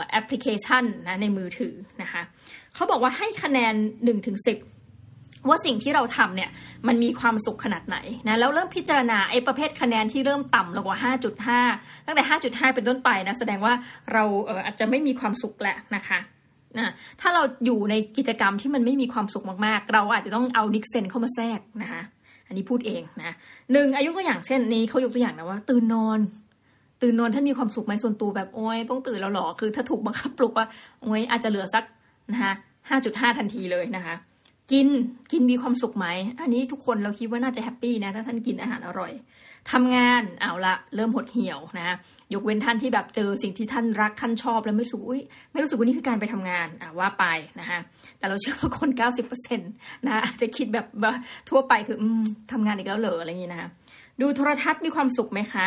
[0.10, 2.22] แอปพลิเคชันนะในมือถือนะคะ
[2.76, 4.38] เขาบอกว่าให้คะแนน 1-10ถึง
[5.50, 6.50] ว่าสิ่งที่เราทำเนี่ย
[6.88, 10.98] มันมีความสุขขนาดไหนนะแล้วเริ่มพิจารณาไอ้ประเภทคะแนนที่เริ่มต่ำลงกว่า
[11.58, 13.74] 5.5 ตั้งแต่ 5.5 เป็นต้นไปนะแสดงว่า
[14.14, 16.20] เราเอออาจจะไม่มีความสุขแหละนะคะ
[16.76, 22.02] นะถ้าเราอยู่ในกิจกรรมที่มันไม่มีความสุขมากๆ เราอาจจะต้องเอานิกเซนเข้ามาแทรกนะคะ
[22.48, 23.36] อันนี้พูดเองนะ
[23.72, 26.20] หนึ่งอายุตัวอย่างเช่นนี้เขายกตัวอย่างนะว่า ตื่นนอน
[27.02, 30.68] ตื่นนอนท่านมีความสุขไหมส่วนตัวแบบโอ้ยต้องตื่นแล้วหรอคือ ถ้าถูกบังคับปลุกว่า
[31.02, 31.84] โอ้ยอาจจะเหลือสัก
[32.34, 32.54] นะคะ
[32.90, 34.16] ห้าจุดห้าทันทีเลยนะคะ
[34.72, 34.88] กิน
[35.32, 36.08] กินมีความสุขไหม
[36.42, 39.12] อันนี้ทุกคนเราคิดว่าน่าจะแฮปปี้นะถ้าท่านกินอาหารอร่อย
[39.72, 41.96] ทำงานเอาละเริ่มหดเหี่ยวนะ
[42.34, 45.22] ยกเว้นท่านที่แบบเจอสิ่งที่ท่านรักท่านชอบแล้วไม่รู้สึกอุ้ย
[45.52, 47.26] ไม่รู้สึกว่านี่คือการไปทำงานอ่าว่าไป
[47.60, 47.80] นะคะ
[48.18, 49.72] แต่เราเชื่อว่าคนเก้าสิบเปอร์เซ็นต์
[50.08, 50.86] นะจะคิดแบบ
[51.50, 53.70] ทั่วไปคืออืมทำงานอีกแล้วเหรออะไรอย่างนี้นะคะ
[54.22, 55.66] ดูโทรทัศน์มีความสุขไหมคะ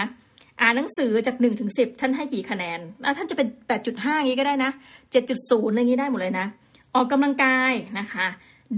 [0.60, 2.78] อ่านหนังสือจากหนึ่งถึงสิบท่านให้กี่คะแนน
[3.18, 4.70] ท่านจะเป็นแปดจุดห้าอย่างนี้ก็ได้นะ
[5.12, 6.46] เจ็ดจุดศูนย์อะไรอย่างนี้ได้หมดเลยนะ
[6.94, 8.26] ออกกำลังกายนะคะ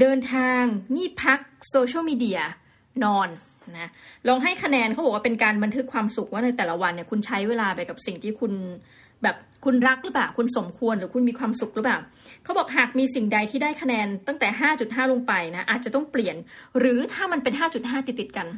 [0.01, 0.63] เดินทาง
[0.97, 2.41] นี่พัก โซเชียลมีเดีย
[3.05, 3.29] นอน
[3.79, 3.91] นะ
[4.29, 8.53] ลองให้คะแนนเขาบอกว่าเป็นการบันทึกความสุขว่าในแต่ละวันเนี่ยคุณใช้เวลาไปกับสิ่งที่คุณ
[9.23, 11.99] แบบคุณรักหรือเปล่าคุณสมควรหรือคุณมีความสุขหรือเปล่า
[12.45, 14.49] เขาบอกหากมีสิ่งใดที่ได้คะแนนตั้งแต่
[14.81, 16.37] 5.5 ลงไปนะอาจจะต้องเปลี่ยน
[16.79, 18.49] หรือถ้ามันเป็น 5.5 ติดติดกัน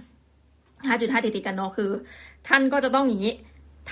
[0.89, 1.91] 5.5 ติดติดกันเนาะคือ
[2.49, 3.35] ท่านก็จะต้องอย่างนี้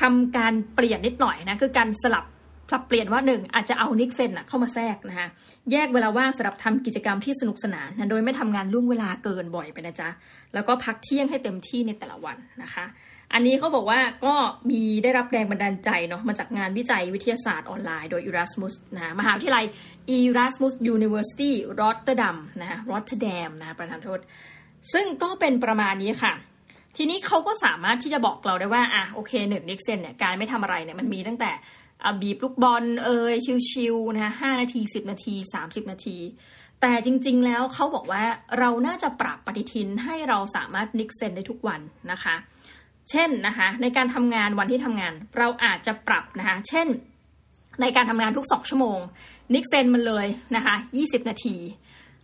[0.00, 2.24] ทำการเปลี่ยนนิดหน่อยนะคือการสลับ
[2.72, 5.28] ปรับเปลี่ยนว่าหนึ่งอาจจะเอานิกเซนเข้ามาแทรกนะคะ
[5.72, 10.08] แยกเวลาว่างสำหรับทำกิจกรรมที่สนุกสนานนะโดยไม่ทำงานล่วงเวลาเกินบ่อยไปนะจ๊ะ
[10.54, 12.84] แล้วก็พักเที่ยงให้เต็มที่ในแต่ละวันนะคะ
[13.34, 14.34] อันนี้เขาบอกว่าก็
[14.70, 19.64] มีได้รับแรงบันดาลใจเนาะมาจากงานวิจัยวิทยาศาสตร์ออนไลน์โดย Erasmus นะมหาวิทยาลัย
[20.18, 24.20] Erasmus University Rotterdam นะ Rotterdam นะประทานโทษ
[24.92, 26.32] ซึ่งก็เป็นประมาณนี้ค่ะ
[26.96, 31.50] ทีนี้เขาก็สามารถที่จะบอกเราได้ว่า อะ โอเคหนึ่ง niksen เนี่ย การไม่ทำอะไรเนี่ย มันมีตั้งแต่
[32.22, 33.34] บีบลูกบอลเอ่ย
[33.70, 36.18] ชิลๆนะคะห้านาทีสิบนาทีสามสิบนาที
[36.80, 38.24] แต่จริงๆแล้วเขาบอกว่า
[38.58, 41.80] เราน่าจะปรับปฏิทินให้เราสามารถ niksen ได้ทุกวัน
[42.12, 42.34] นะคะ
[43.10, 46.88] เช่นนะคะในการทำงานวันที่ทำงาน เราอาจจะปรับนะคะเช่น
[47.80, 49.00] ในการทำงานทุกสองชั่วโมง
[49.54, 51.56] niksen มันเลยนะคะยี่สิบนาที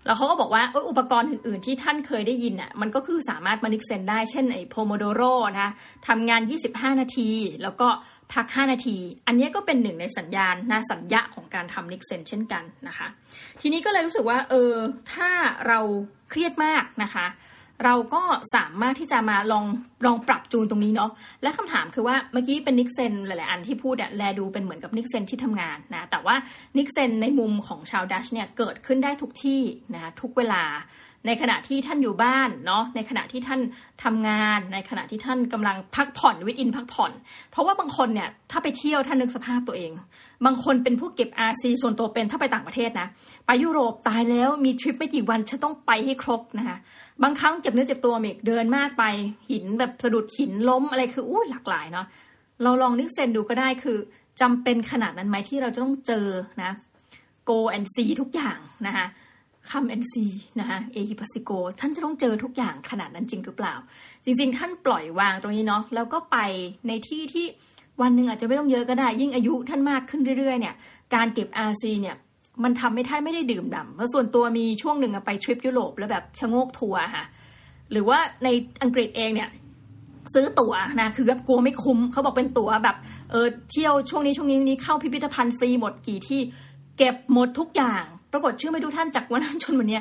[0.06, 5.22] แล้วเขาก็บอกว่าอุปกรณ์อื่น ๆ ที่ท่านเคยได้ยินอะมันก็คือสามารถมา niksen ได้เช่นไอ้ Pomodoro
[5.60, 5.70] นะ
[6.08, 7.30] ทำงาน 25 นาที
[7.62, 7.88] แล้วก็
[8.32, 13.08] พัก 5 นาที อันนี้ก็เป็นหนึ่งในสัญญาณนะสัญญาของการทำ niksen เช่นกันนะคะ
[13.60, 14.72] ทีนี้ก็เลยรู้สึกว่าเออ
[15.12, 15.30] ถ้า
[15.66, 15.80] เรา
[16.30, 17.26] เครียดมากนะคะ
[17.84, 18.22] เราก็
[18.54, 19.64] สามารถที่จะมาลอง
[20.06, 21.10] ลองปรับจูนตรงนี้เนาะ
[21.42, 26.36] และคำถามคือว่าเมื่อกี้เป็น niksen หลายๆอันที่พูดเนี่ยแลดูเป็นเหมือนกับ niksen ที่ทำงานนะแต่ว่า
[26.76, 29.62] niksen ในมุมของชาวดัตช์เนี่ยเกิดขึ้นได้ทุกที่
[29.94, 30.62] นะทุกเวลา
[31.26, 33.61] ในขณะที่ท่านอยู่บ้านเนาะในขณะที่ท่าน
[34.04, 37.12] ทำงาน ในขณะที่ท่านกำลังพักผ่อน within พักผ่อน
[37.50, 39.90] เพราะว่าบางคนเนี่ยถ้าไปเที่ยวท่านนึกสภาพตัวเอง
[40.46, 43.09] บางคนเป็นผู้เก็บอาซีส่วนตัวเป็นถ้าไปต่างประเทศนะ
[43.46, 46.76] ไปยุโรปตายแล้วมีทริปไม่กี่วันฉันต้องไปให้ครบนะคะ
[47.22, 49.04] บางครั้งเจ็บเนื้อเจ็บตัวเมกเดินมากไป
[49.50, 52.07] หินแบบสะดุดหินล้มอะไรคืออู้หลากหลายเนาะ
[52.62, 53.98] เราลองนึกเซนดูก็ได้คือ
[54.40, 56.26] จำเป็นขนาดนั้นไหมที่เราจะต้องเจอ
[56.62, 56.72] นะ
[57.50, 59.07] go and see ทุกอย่างนะคะ
[59.70, 61.50] come and see นะคะเอฮิปัสซิโก
[61.81, 63.74] ท่านจะต้องเจอทุกอย่างขนาดนั้นจริงหรือเปล่า
[64.24, 66.37] จริง ๆ ท่านปล่อยวางตรงนี้เนาะแล้วก็ไป
[66.88, 67.46] ในที่ที่
[68.02, 70.74] วันหนึ่งอาจจะไม่ต้องเยอะก็ได้ ยิ่งอายุท่านมากขึ้นเรื่อยๆเนี่ย
[71.14, 72.16] การเก็บ RC เนี่ย
[72.64, 77.24] มันทำไม่ได้ไม่ได้ดื่มด่ำเพราะส่วนตัวมีช่วงหนึ่งไปทริปยุโรปแล้วแบบชะโงกทัวร์ค่ะ
[77.92, 78.48] หรือว่าใน
[78.83, 79.50] อังกฤษเองเนี่ย
[80.35, 82.96] ซื้อตั๋วนะคือแบบกลัวไม่คุ้มเขาบอกเป็นตั๋วแบบ
[83.31, 86.40] เออเที่ยวช่วงนี้ช่วงนี้นี้เข้าพิพิธภัณฑ์ฟรีหมดกี่ที่
[86.98, 90.00] เก็บหมดทุกอย่าง ปรากฏชื่อไม่ดูท่านจากวันนั้นจนวันนี้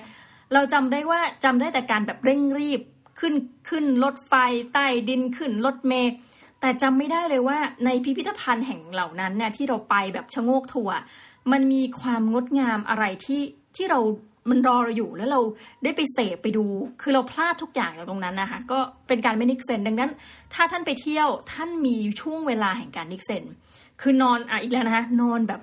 [0.54, 2.82] เราจำได้ว่าจำได้แต่การแบบเร่งรีบ
[3.20, 3.34] ขึ้น
[3.70, 4.34] ขึ้นรถไฟ
[4.74, 6.14] ใต้ดินขึ้นรถเมล์
[6.62, 10.98] แต่จำไม่ได้เลยว่าในพิพิธภัณฑ์แห่งเหล่านั้นเนี่ยที่เราไปแบบชะโงกทัวร์
[11.52, 13.42] มันมีความงดงามอะไรที่
[13.76, 14.00] ที่เรา
[14.50, 15.42] มันรอเราอยู่แล้วเรา
[15.84, 16.66] ได้ไปเสพไปดู
[17.02, 20.12] คือเราพลาดทุกอย่างอยู่ตรงนั้นนะคะก็เป็นการไม่ niksen ดังนั้น
[20.54, 23.44] ถ้าท่านไปเที่ยวท่านมีช่วงเวลาแห่งการ niksen
[24.02, 25.62] คือนอนอะอีกแล้วนะคะนอนแบบ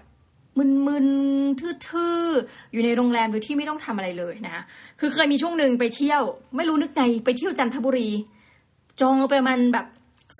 [0.56, 4.62] มึนๆทื่อๆอยู่ในโรงแรมโดยที่ไม่ต้องทำอะไรเลยนะคะ
[5.00, 6.22] คือเคยมีช่วงหนึ่งไปเที่ยว
[6.56, 8.10] ไม่รู้นึกไงไปเที่ยวจันทบุรี
[9.00, 9.86] จองไปมันแบบ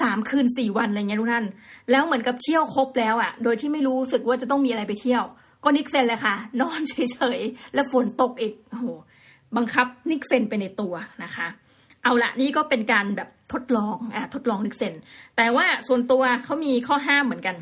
[0.01, 1.47] สามคืนสี่วันอะไรเงี้ยทุกท่าน
[1.91, 5.25] แล้วเหมือนกับเที่ยวครบแล้วอะ่ะ โดยที่ไม่รู้สึกว่าจะต้องมีอะไรไปเที่ยว
[5.65, 8.87] ก็ niksen เลยค่ะ นอนเฉยๆแล้วฝนตกอีกโอ้โห
[9.57, 11.47] บังคับ niksen ไปในตัวนะคะ
[12.03, 14.95] เอาละนี่ก็เป็นการแบบทดลองอะทดลอง niksen
[15.37, 17.57] แต่ว่าส่วนตัวเขามีข้อห้ามเหมือนกัน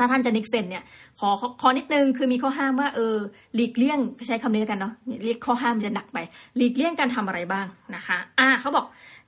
[0.00, 0.84] ถ้าท่านจะ niksen เนี่ย
[1.20, 3.16] ขอขอนิดนึงคือมีข้อห้ามว่าเออ
[3.54, 4.92] หลีกเลี่ยงใช้คำนี้กันเนาะ
[5.24, 6.18] เรียกข้อห้ามจะหนักไป
[6.56, 8.86] หลีกเลี่ยงการทำอะไรบ้างนะคะอ่าเขาบอก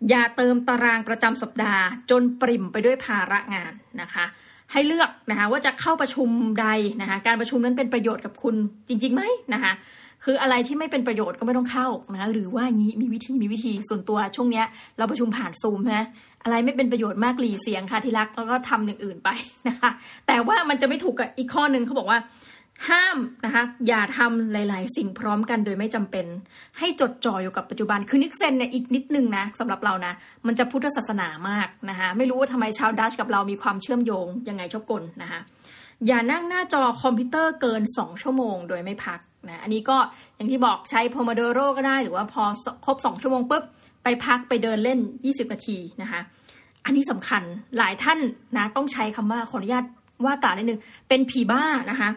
[0.09, 4.25] อย่าเติมตารางประจำสัปดาห์ จนปริ่มไปด้วยภาระงานนะคะ
[4.73, 6.29] ให้เลือกนะคะว่าจะเข้าประชุม
[6.61, 6.67] ใด
[7.01, 8.55] นะคะการประชุมนั้นเป็นประโยชน์กับคุณ
[8.89, 9.23] จริงๆไหม
[9.55, 9.73] นะคะ
[10.25, 14.67] คืออะไรที่ไม่เป็นประโยชน์ก็ไม่ต้องเข้านะหรือว่านี้มีวิธีมีวิธีส่วนตัวช่วงเนี้ย
[14.99, 16.07] เราประชุมผ่านซูมนะ
[16.45, 19.29] อะไรไม่เป็นประโยชน์มากหลีเสียงค่ะที่รักแล้วก็ทำอย่างอื่นไป
[19.69, 19.91] นะคะ
[20.27, 22.21] แต่ว่ามันจะไม่ถูกกับอีกข้อหนึ่งเขาบอกว่า
[22.89, 26.27] ห้ามนะคะอย่าทำหลาย ๆ สิ่งพร้อมกันโดยไม่จำเป็น
[26.79, 30.13] ให้จดจ่ออยู่กับปัจจุบันคือ niksen เนี่ยอีกนิดนึงนะสำหรับเรานะ
[30.47, 35.41] มันจะพุทธศาสนามากนะคะไม่รู้ว่าทำไมชาวดัตช์กับเรามีความเชื่อมโยงยังไงชอบกลนะคะ
[36.07, 39.19] อย่านั่งหน้าจอคอมพิวเตอร์เกิน 2 ชั่วโมงโดยไม่พัก
[39.51, 39.97] นะ อันนี้ก็
[40.37, 42.43] อย่างที่บอกใช้ Pomodoro ก็ได้หรือว่าพอ
[42.85, 43.65] ครบ 2 ชั่วโมงปุ๊บ
[44.05, 46.21] ไปพักไปเดินเล่น 20 นาทีนะคะ
[46.85, 47.43] อันนี้สำคัญ
[47.79, 48.19] หลายท่าน
[48.57, 49.85] นะต้องใช้คำว่าขออนุญาต
[50.25, 52.11] ว่ากล่าวนิดนึง เป็นผีบ้านะคะ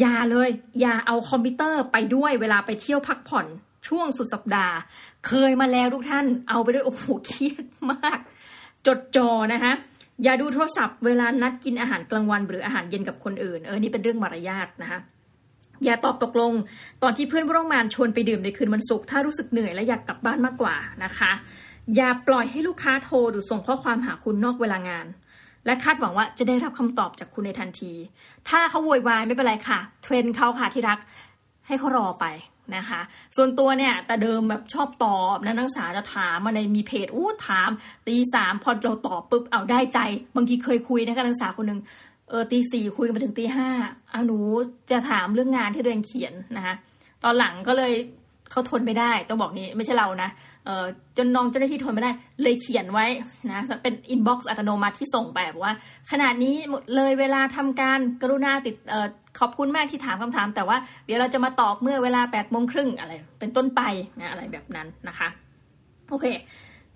[0.00, 0.48] อย่าเลย
[0.80, 3.46] อย่าเอาคอมพิวเตอร์ไปด้วยเวลาไปเที่ยวพักผ่อน
[3.88, 4.74] ช่วงสุดสัปดาห์
[5.26, 8.18] เคยมาแล้วทุกท่านเอาไปด้วยโอ้โหเครียดมาก
[8.86, 9.72] จดจอนะคะ
[10.22, 14.98] อย่าดูโทรศัพท์เวลานัดกินอาหารกลางวันหรืออาหารเย็นกับคนอื่น เออ นี่เป็นเรื่องมารยาทนะคะ
[15.84, 16.52] อย่าตอบตกลง
[17.02, 21.32] ตอนที่เพื่อนร่วมงานชวนไปดื่มในคืนวันศุกร์ถ้ารู้สึกเหนื่อยและอยากกลับบ้านมากกว่านะคะ
[21.96, 25.06] อย่าปล่อยให้ลูกค้าโทรหรือส่งข้อความหาคุณนอกเวลางาน
[25.66, 27.92] และคาดหวังว่าจะได้รับคำตอบจากคุณในทันที
[28.48, 30.98] ถ้าเขาโวยวายไม่เป็นไรค่ะ เทรนเขาค่ะที่รัก
[31.66, 32.26] ให้เขารอไป
[32.76, 33.00] นะคะ
[33.36, 37.70] ส่วนตัวเนี่ยแต่เดิมแบบชอบตอบนะนักศึกษาจะถามมาในมีเพจอู้ถาม
[38.06, 39.98] ตีสามพอเราตอบปุ๊บเอาได้ใจ
[40.36, 41.80] บางทีเคยคุยนะคะนักศึกษาคนหนึ่ง
[42.30, 43.68] เออตีสี่คุยกันมาถึงตีห้า
[44.10, 44.38] เอาหนู
[44.90, 46.74] จะถามเรื่องงานที่ตัวเองเขียนนะคะ
[47.24, 47.92] ตอนหลังก็เลย
[48.50, 50.30] เขาทนไม่ได้ต้องบอกนี้ไม่ใช่เรานะ
[50.66, 50.84] เออ
[51.16, 52.12] จนน้องเจ้าหน้าที่ทนไม่ได้
[52.42, 53.06] เลยเขียนไว้
[53.50, 55.74] นะเป็นอินบ็อกซ์อัตโนมัติที่ส่งไปบอกว่า
[56.10, 56.54] ขนาดนี้
[56.94, 59.06] เลยเวลาทำการกรุณาติดเออ
[59.38, 63.82] ขอบคุณมากที่ถามคำถาม แต่ว่าเดี๋ยวเราจะมาตอบเมื่อเวลา8ปดโมงครึ่งอะไร เป็นต้นไป
[64.20, 65.28] นะอะไรแบบนั้นนะคะ
[66.08, 66.26] โอเค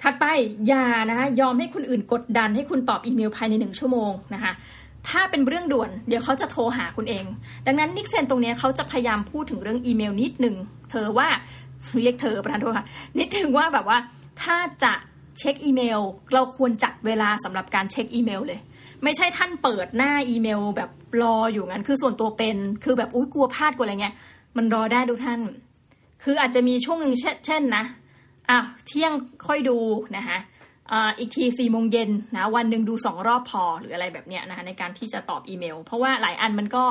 [0.03, 0.25] ถัดไป
[0.67, 4.53] อย่านะคะยอมให้คนอื่นกดดันให้คุณตอบอีเมลภายในหนึ่งชั่วโมงนะคะ
[5.09, 7.25] ถ้าเป็นเรื่องด่วนเดี๋ยวเขาจะโทรหาคุณเอง
[7.67, 10.57] ดังนั้น niksen ตรงนี้เขาจะพยายามพูดถึงเรื่องอีเมลนิดหนึ่ง
[10.91, 11.29] เธอว่า
[12.03, 12.87] เรียกเธอประทานโทษค่ะ
[13.19, 13.99] นิดถึงว่าแบบว่า
[14.43, 14.93] ถ้าจะ
[15.39, 16.01] เช็คอีเมล
[16.35, 18.61] เราควรจัดเวลาสำหรับการเช็คอีเมลเลย
[19.03, 20.91] ไม่ใช่ท่านเปิดหน้าอีเมลแบบ
[21.23, 24.15] รออยู่งั้น คือส่วนตัวเป็นคือแบบอุ้ยกลัวพลาดกลัวอะไรเงี้ย
[24.57, 25.41] มันรอได้ทุกท่าน
[26.23, 27.15] คืออาจจะมีช่วงหนึ่ง
[27.47, 27.85] เช่นนะ
[28.51, 29.13] อะเที่ยง
[29.47, 29.79] ค่อยดู
[30.17, 30.39] นะคะ
[31.19, 36.85] อีกทีสี่โมงเย็นนะวันหนึ่งดูสองรอบพอหรืออะไรแบบเนี้ยนะคะในการที่จะตอบอีเมล เพราะว่าหลายอันมันก็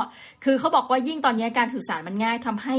[0.43, 2.75] คือเขาบอกว่ายิ่งตอนนี้การสื่อสารมันง่ายทำให้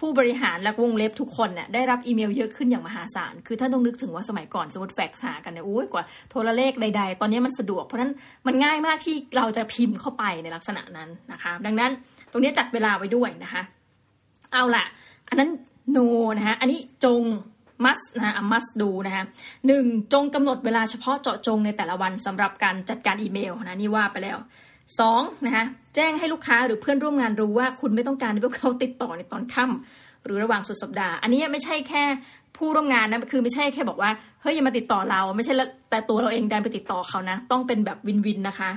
[0.00, 8.12] ผู้บริหารและวงเล็บทุกคนเนี่ยได้รับอีเมลเยอะขึ้นอย่างมหาศาล คือถ้าต้องนึกถึงว่าสมัยก่อนสมมติแฟกซ์หากันเนี่ยโอ้ยกว่าโทรเลขใด ๆ ตอนนี้มันสะดวก เพราะนั้น
[8.46, 11.90] มันง่ายมากที่เราจะพิมพ์เข้าไปในลักษณะนั้นนะคะ ดังนั้น
[12.30, 13.62] ตรงนี้จัดเวลาไว้ด้วยนะคะ
[14.52, 14.84] เอาล่ะ
[15.28, 15.50] อันนั้น
[15.92, 15.98] โน
[16.36, 17.22] นะคะอันนี้จง
[17.84, 19.24] must นะ must ดูนะคะ
[19.66, 24.38] หนึ่งจงกำหนดเวลาเฉพาะเจาะจงในแต่ละวันสำหรับการจัดการอีเมลนะนี่ว่าไปแล้ว
[25.00, 25.64] สองนะคะ
[25.94, 32.04] แจ้งให้ลูกค้าหรือเพื่อนร่วมงานรู้ว่าคุณไม่ต้องการให้พวกเขาติดต่อในตอนค่ำหรือระหว่างสุดสัปดาห์ อันนี้ไม่ใช่แค่
[32.56, 34.10] ผู้ร่วมงานนะคือไม่ใช่แค่บอกว่า
[34.42, 35.54] เฮ้ยอย่ามาติดต่อเรา ไม่ใช่
[35.90, 38.70] แต่ตัวเราเองดันไปติดต่อเขานะ ต้องเป็นแบบวินวินนะคะ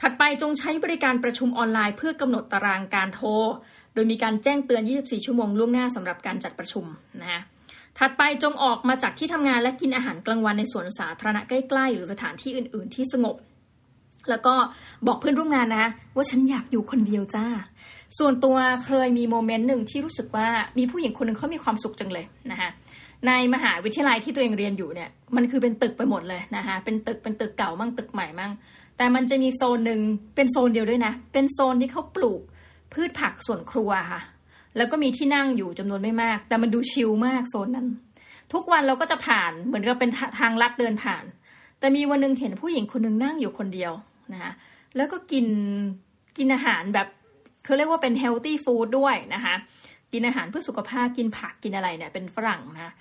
[0.00, 3.28] ถัดไปจงใช้บริการประชุมออนไลน์ เพื่อกำหนดตารางการโทร
[3.94, 6.84] โดยมีการแจ้งเตือน 24 ชั่วโมงล่วงหน้าสำหรับการจัดประชุม
[7.20, 7.40] นะคะ
[8.00, 13.36] ถัดไปจงออกมาจากที่ทำงานและกินอาหารกลางวันในสวนสาธารณะใกล้ๆ หรือสถานที่อื่น ๆ ที่สงบ
[14.30, 14.54] แล้วก็
[15.06, 15.86] บอกเพื่อนร่วมงานนะ
[16.16, 17.46] ว่าฉันอยากอยู่คนเดียวจ้า
[18.18, 22.70] ส่วนตัวเคยมีโมเมนต์หนึ่งที่รู้สึกว่ามีผู้หญิงคนหนึ่งเขามีความสุขจังเลยนะคะ
[23.26, 28.52] ในมหาวิทยาลัยที่ตัวเองเรียนอยู่เนี่ยมันคือเป็นตึกไปหมดเลยนะคะเป็นตึกเป็นตึกเก่ามั่งตึกใหม่มั่ง
[28.96, 30.00] แต่มันจะมีโซนหนึ่ง
[30.34, 32.40] เป็นโซนเดียวด้วยนะ เป็นโซนที่เขาปลูก
[32.92, 34.20] พืชผักส่วนครัวค่ะ
[34.76, 37.86] แล้วก็มีที่นั่งอยู่จำนวนไม่มาก แต่มันดูชิลมากโซนนั้น
[38.52, 41.24] ทุกวันเราก็จะผ่านเหมือนกับเป็นทางลัดเดินผ่าน
[41.78, 43.92] แต่มีวันนึงเห็นผู้หญิงคนนึงนั่งอยู่คนเดียว
[44.32, 44.52] นะคะ
[44.96, 45.46] แล้วก็กิน
[46.38, 47.08] กินอาหารแบบ
[47.64, 49.54] เขาเรียกว่าเป็นเฮลตี้ฟู้ดด้วยนะคะ
[50.12, 52.92] กินอาหารเพื่อสุขภาพกินผักกินอะไรเนี่ยเป็นฝรั่งนะ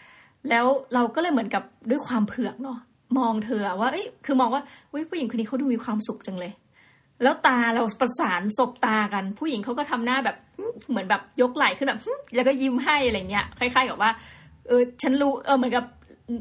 [0.50, 2.80] แล้วเราก็เลยเหมือนกับด้วยความเผือกเนาะ
[3.18, 4.62] มองเธอว่าเอ้ยคือมองว่า
[5.10, 6.52] ผู้หญิงคนนี้เขาดูมีความสุขจังเลย
[7.24, 10.38] แล้วตาเราประสานศบตากัน ผู้หญิงเขาก็ทำหน้าแบบ
[10.90, 12.00] เหมือนแบบยกไหล่ขึ้นแบบ
[12.36, 14.12] แล้วก็ยิ้มให้อะไรเงี้ยคล้ายๆกับว่า
[14.68, 15.86] เออฉันรู้เออเหมือนกับ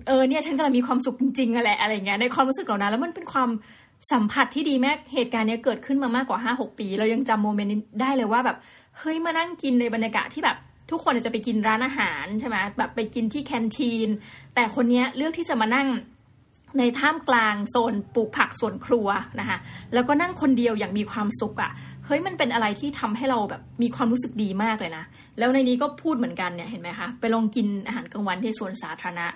[0.08, 3.50] เออเนี่ยฉันกำลังมีความสุขจริงๆอะไรอะไรเงี้ยในความรู้สึกเหล่านั้นแล้วมันเป็นความ
[4.12, 8.56] สัมผัสที่ดีแม้เหตุการณ์นี้เกิดขึ้นมามากกว่าห้าหกปี เรายังจำโมเมนต์นี้ได้เลยว่าแบบ
[8.98, 10.56] เฮ้ยมานั่งกินในบรรยากาศที่แบบ
[10.90, 14.08] ทุกคนจะไปกินร้านอาหารใช่ไหมแบบไปกินที่แคนทีน
[14.54, 15.88] แต่คนนี้เลือกที่จะมานั่ง
[16.78, 19.08] ในท่ามกลางโซนปลูกผักสวนครัว
[19.40, 19.58] นะคะ
[19.94, 21.70] แล้วก็นั่งคนเดียวอย่างมีความสุขอะ่ะ
[22.06, 25.04] เฮ้ยมันเป็นอะไรที่ทำให้เราแบบมีความรู้สึกดีมากเลยนะ
[25.38, 29.26] แล้วในนี้ก็พูดเหมือนกันเนี่ยเห็นไหมคะไปลองกินอาหารกลางวันที่สวนสาธารณะ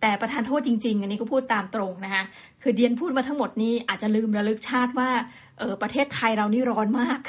[0.00, 2.22] แต่ประธานโทษจริง ๆ อันนี้ก็พูดตามตรงนะคะ
[2.62, 5.10] คือเดียนพูดมาทั้งหมดนี้อาจจะลืมระลึกชาติว่า
[5.58, 7.20] เออประเทศไทยเรานี่ร้อนมาก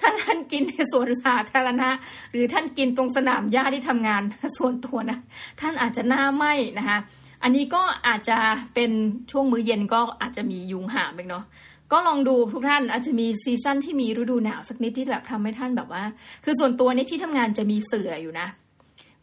[0.00, 1.90] ถ้าท่านกินในสวนสาธารณะ
[2.30, 4.22] หรือท่านกินตรงสนามหญ้าที่ทำงาน
[4.58, 5.18] ส่วนตัวนะ
[5.60, 6.44] ท่านอาจจะหน้าไหม
[6.78, 6.98] นะคะ
[7.42, 8.38] อันนี้ก็อาจจะ
[8.74, 8.90] เป็น
[9.30, 11.44] ช่วงมื้อเย็นก็อาจจะมียุงหามไปเนาะ
[11.92, 16.02] ก็ลองดูทุกท่านอาจจะมีซีซั่นที่มีฤดูหนาวสักนิดที่แบบทำให้ท่านแบบว่า
[16.44, 18.48] คือส่วนตัวนี้ที่ทำงานจะมีเสื่ออยู่นะ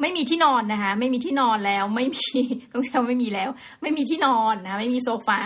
[0.02, 2.30] ไม่มีที่นอนนะคะ ไม่มีที่นอนแล้วไม่มี
[2.74, 3.50] ต้องใช้ไม่มีแล้ว
[3.82, 5.40] ไม่มีที่นอนนะไม่มีโซฟา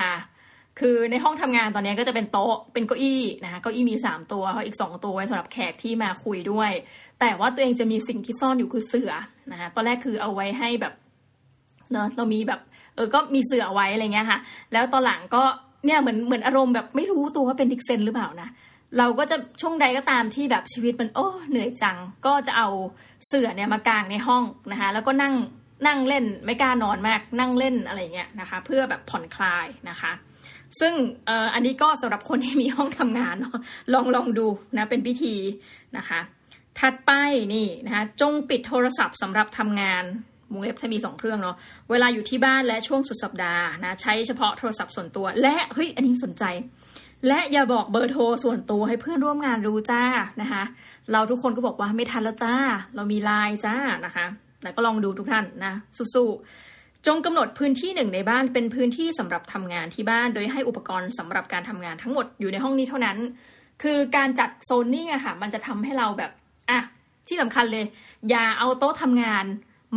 [0.79, 6.71] คือในห้องทำงานตอนนี้ก็จะเป็นโต๊ะเป็นเก้าอี้นะคะเก้าอี้มีสามตัวอีกสองตัวไว้สำหรับแขกที่มาคุยด้วย
[7.19, 9.11] แต่ว่าตัวเองจะมีสิ่งที่ซ่อนอยู่คือเสือ
[9.51, 10.93] นะคะตอนแรกคือเอาไว้ให้แบบ
[11.93, 12.59] เนาะเรามีแบบ
[12.95, 14.39] เออก็มีเสือไว้อะไรเงี้ยค่ะ
[14.73, 15.43] แล้วตอนหลังก็
[15.85, 18.49] เนี่ยเหมือนเหมือนอารมณ์แบบไม่รู้ตัวว่าเป็นดิกเซนหรือเปล่านะ
[18.97, 22.69] เราก็จะช่วงใดก็ตามที่แบบชีวิตมันโอ้เหนื่อยจัง ก็จะเอา
[23.27, 25.33] เสื่อเนี่ยมากางในห้องนะคะแล้วก็นั่ง
[25.87, 30.11] นั่งเล่นไม่กล้านอนมากนั่งเล่นอะไรเงี้ยนะคะ เพื่อแบบผ่อนคลายนะคะ
[30.79, 30.93] ซึ่ง
[31.29, 33.57] ออันนี้ก็สำหรับคนที่มีห้องทำงานเนาะ
[33.93, 35.35] ลองลองดูนะเป็นพิธี
[35.97, 36.19] นะคะ
[36.79, 37.11] ถัดไป
[37.53, 40.03] นี่นะคะจงปิดโทรศัพท์สำหรับทำงาน
[40.53, 41.55] วงเล็บถ้ามีสองเครื่องเนาะ
[41.91, 46.43] เวลาอยู่ที่บ้านและช่วงสุดสัปดาห์นะใช้เฉพาะโทรศัพท์ส่วนตัว และเฮ้ยอันนี้สนใจ
[47.27, 50.03] และอย่าบอกเบอร์โทรส่วนตัวให้เพื่อนร่วมงานรู้จ้า
[50.41, 50.63] นะคะ
[51.11, 52.55] เราทุกคนก็บอกว่าไม่ทันแล้วจ้า
[52.95, 54.25] เรามีไลน์จ้านะคะ
[54.61, 56.29] แต่ก็ลองดูทุกท่านนะสู้
[57.07, 63.17] จงกำหนดพื้นที่หนึ่งในบ้านเป็นพื้นที่สำหรับทำงานที่บ้าน โดยให้อุปกรณ์สำหรับการทำงานทั้งหมดอยู่ในห้องนี้เท่านั้น
[63.83, 66.31] คือการจัดโซนนิ่งอะค่ะ มันจะทำให้เราแบบ
[66.69, 66.79] อะ
[67.27, 67.85] ที่สำคัญเลย
[68.29, 69.45] อย่าเอาโต๊ะทำงาน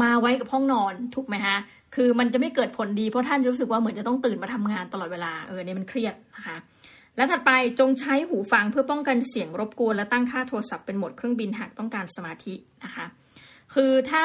[0.03, 1.59] มาไว้กับห้องนอนถูกไหมฮะ
[1.95, 6.57] คือมันจะไม่เกิดผลดีเพราะท่านจะรู้สึกว่าเหมือนจะต้องตื่นมาทำงานตลอดเวลาเออเนี่ยมันเครียดนะคะ
[7.17, 12.55] และถัดไปจงใช้หูฟังเพื่อป้องกันเสียงรบกวน และตั้งค่าโทรศัพท์เป็นโหมดเครื่องบินหากต้องการสมาธิ
[12.85, 13.07] นะคะ
[13.75, 14.25] คือถ้า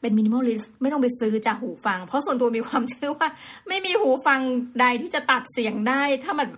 [0.00, 3.28] เป็นมินิมอลลิสไม่ต้องไปซื้อจากหูฟัง เพราะส่วนตัวมีความเชื่อว่า
[3.68, 4.40] ไม่มีหูฟัง
[4.80, 6.48] ใดที่จะตัดเสียงได้ ถ้ามัน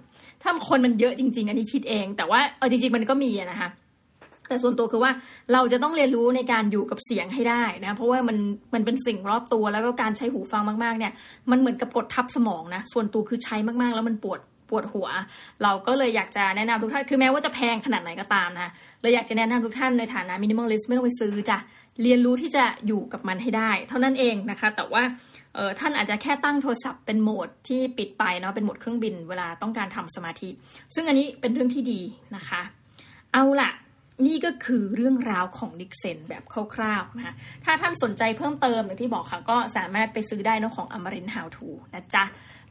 [0.43, 3.69] ถ้าคนมันเยอะจริง ๆ อันนี้คิดเอง แต่ว่าเออจริง ๆ มันก็มีนะคะ
[4.49, 5.13] แต่ส่วนตัวคือว่า
[5.53, 8.37] เราจะต้องเรียนรู้ในการอยู่กับเสียงให้ได้นะ เพราะว่ามัน
[8.75, 11.13] มันเป็นสิ่งรอบตัวแล้วก็การใช้หูฟังมากๆเนี่ย
[11.51, 15.09] มันเหมือนกับกดทับสมองนะ ส่วนตัวคือใช้มากๆ แล้วมันปวดปวดหัว
[15.63, 21.59] เราก็เลยอยากจะแนะนำทุกท่าน คือแม้ว่าจะแพงขนาดไหนก็ตามนะเลยอยากจะแนะนำทุกท่านในฐานะ minimalist ไม่ต้องไปซื้อจ้ะ
[22.03, 25.03] เรียนรู้ที่จะอยู่กับมันให้ได้ เท่านั้นเองนะคะ แต่ว่า
[25.55, 30.49] เออท่านอาจจะแค่ตั้งโทรศัพท์เป็นโหมดที่ปิดไปเนาะเป็นโหมดเครื่องบินเวลาต้องการทำสมาธิ
[30.95, 32.01] ซึ่งอันนี้เป็นเรื่องที่ดี
[32.37, 32.63] นะคะ
[33.33, 33.71] เอาล่ะ
[34.27, 36.42] นี่ก็คือเรื่องราวของ niksen แบบ
[36.74, 42.24] คร่าวๆนะคะถ้าท่านสนใจเพิ่มเติมอย่างที่บอกค่ะ ก็สามารถไปซื้อได้ในของอมรินทร์ How to นะจ๊ะ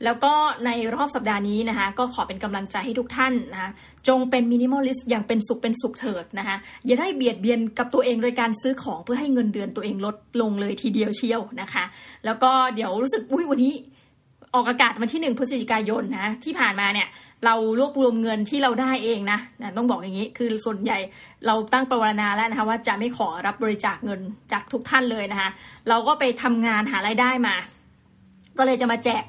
[0.03, 0.33] แล้วก็
[0.65, 3.69] ในรอบสัปดาห์นี้นะคะ ก็ขอเป็นกำลังใจให้ทุกท่านนะคะ
[4.07, 11.83] จงเป็น minimalist อย่างเป็นสุขเป็นสุขเถิดนะคะ อย่าได้เบียดเบียนกับตัวเองโดยการซื้อของเพื่อให้เงินเดือนตัวเองลดลงเลยทีเดียวเชียวนะคะ
[12.25, 13.73] แล้วก็เดี๋ยวรู้สึกอุ้ยวันนี้
[14.55, 17.07] ออกอากาศวันที่หนึ่งพฤศจิกายนนะที่ผ่านมาเนี่ย
[17.45, 20.99] เรารวบรวมเงินที่เราได้เองนะนะต้องบอกอย่างนี้ คือส่วนใหญ่
[21.45, 24.19] เราตั้งประวรณาแล้วนะคะว่าจะไม่ขอรับบริจาคเงิน
[24.51, 25.49] จากทุกท่านเลยนะคะ
[25.89, 27.55] เราก็ไปทำงานหารายได้มา
[28.57, 29.23] ก็เลยจะมาแจก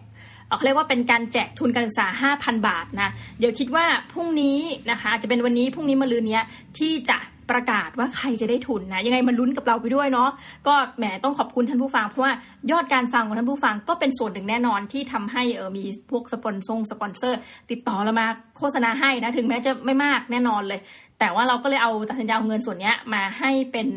[0.57, 2.07] เขาเรียกว่าเป็นการแจกทุนการศึกษา
[2.41, 4.59] 5,000 บาทนะ เดี๋ยวคิดว่าพรุ่งนี้
[4.91, 6.41] นะคะ จะเป็นวันนี้พรุ่งนี้มาลืนนี้
[6.79, 7.19] ที่จะ
[7.51, 10.31] ประกาศว่าใครจะได้ทุนนะยังไงมันลุ้นกับเราไปด้วยเนาะ
[10.67, 12.33] ก็แหมต้องขอบคุณท่านผู้ฟังเพราะว่า
[12.71, 17.39] ยอดการฟังของท่านผู้ฟังก็เป็นส่วนหนึ่งแน่นอนที่ทำให้เออมีพวกสปอนซงสปอนเซอร์
[17.71, 18.27] ติดต่อเรามา
[18.59, 20.81] โฆษณาให้นะถึงแม้จะไม่มากแน่นอนเลย
[21.21, 23.89] แต่ว่าเราก็เลยเอาตัดสินใจเอาเงินส่วนนี้มาให้เป็น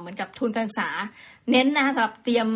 [0.00, 0.88] เหมือนกับทุนการศึกษา
[1.50, 2.48] เน้นนะสำหรับเตรียม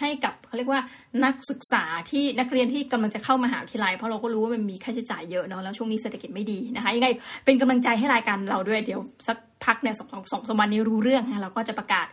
[0.00, 0.80] ให้กับเขาเรียกว่า
[1.24, 7.08] นักศึกษาที่นักเรียนที่กำลังจะเข้ามหาวิทยาลัย เพราะเราก็รู้ว่ามันมีค่าใช้จ่ายเยอะเนาะแล้วช่วงนี้เศรษฐกิจไม่ดีนะคะยังไง
[7.44, 12.06] เป็นกำลังใจให้รายการเราด้วยเดี๋ยวสัก พักเนี่ยสองสองสวันนี้รู้เรื่องนะเราก็จะประกาศ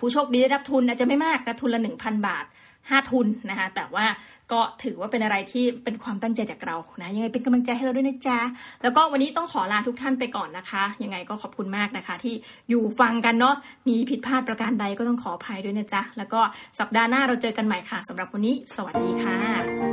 [0.00, 2.44] ผู้โชคดีได้รับทุนอาจจะไม่มากนะทุนละหนึ่งพันบาท
[2.90, 4.06] ห้าทุนนะคะแต่ว่า
[4.52, 8.38] ก็ถือว่าเป็นอะไรที่เป็นความตั้งใจจากเรานะยังไงเป็นกำลังใจให้เราด้วยนะจ๊ะ
[8.82, 12.34] แล้วก็วันนี้ต้องขอลาทุกท่านไปก่อนนะคะ ยังไงก็ขอบคุณมากนะคะ ที่
[12.70, 13.54] อยู่ฟังกันเนาะ
[13.88, 16.40] มีผิดพลาดประการใดก็ต้องขออภัยด้วยนะจ๊ะแล้วก็
[16.78, 19.89] สัปดาห์หน้าเราเจอกันใหม่ค่ะสำหรับวันนี้ สวัสดีค่ะ